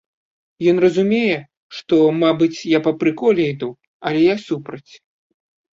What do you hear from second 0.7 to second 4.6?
Ён разумее, што, мабыць, я па прыколе іду, але я